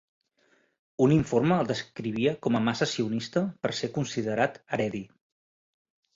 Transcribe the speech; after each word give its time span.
Un 1.07 1.11
informe 1.17 1.57
el 1.63 1.69
descrivia 1.71 2.33
com 2.47 2.57
a 2.57 2.63
massa 2.69 2.89
sionista 2.93 3.45
per 3.67 3.73
ser 3.83 3.93
considerat 4.01 4.59
Haredi. 4.73 5.05